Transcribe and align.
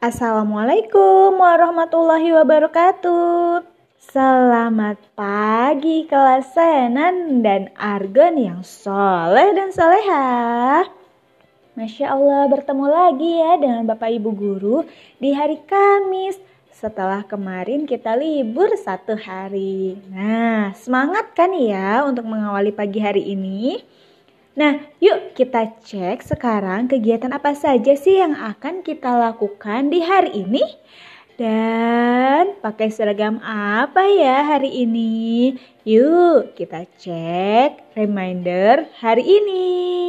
Assalamualaikum 0.00 1.36
warahmatullahi 1.36 2.32
wabarakatuh. 2.32 3.60
Selamat 4.00 4.96
pagi 5.12 6.08
kelas 6.08 6.56
Senan 6.56 7.44
dan 7.44 7.68
Argon 7.76 8.40
yang 8.40 8.60
soleh 8.64 9.52
dan 9.52 9.68
soleha. 9.68 10.88
Masya 11.76 12.16
Allah 12.16 12.48
bertemu 12.48 12.86
lagi 12.88 13.44
ya 13.44 13.60
dengan 13.60 13.84
Bapak 13.84 14.08
Ibu 14.08 14.30
Guru 14.32 14.88
di 15.20 15.36
hari 15.36 15.60
Kamis 15.68 16.40
setelah 16.72 17.20
kemarin 17.28 17.84
kita 17.84 18.16
libur 18.16 18.72
satu 18.80 19.20
hari. 19.20 20.00
Nah 20.08 20.72
semangat 20.80 21.36
kan 21.36 21.52
ya 21.52 22.08
untuk 22.08 22.24
mengawali 22.24 22.72
pagi 22.72 23.04
hari 23.04 23.36
ini? 23.36 23.84
Nah, 24.58 24.82
yuk 24.98 25.38
kita 25.38 25.78
cek 25.78 26.26
sekarang 26.26 26.90
kegiatan 26.90 27.30
apa 27.30 27.54
saja 27.54 27.94
sih 27.94 28.18
yang 28.18 28.34
akan 28.34 28.82
kita 28.82 29.14
lakukan 29.14 29.94
di 29.94 30.02
hari 30.02 30.42
ini. 30.42 30.64
Dan 31.38 32.58
pakai 32.60 32.90
seragam 32.90 33.38
apa 33.46 34.04
ya 34.10 34.42
hari 34.44 34.84
ini? 34.84 35.54
Yuk 35.86 36.58
kita 36.58 36.84
cek 36.98 37.94
reminder 37.94 38.90
hari 38.98 39.24
ini. 39.24 39.99